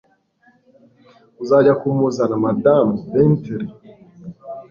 Uzajya 1.41 1.73
kumuzana, 1.81 2.35
Madamu 2.45 2.93
Bentley? 3.11 3.67